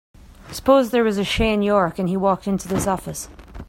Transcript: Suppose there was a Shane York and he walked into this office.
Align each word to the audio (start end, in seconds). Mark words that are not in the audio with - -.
Suppose 0.51 0.89
there 0.89 1.03
was 1.03 1.19
a 1.19 1.23
Shane 1.23 1.61
York 1.61 1.99
and 1.99 2.09
he 2.09 2.17
walked 2.17 2.47
into 2.47 2.67
this 2.67 2.87
office. 2.87 3.29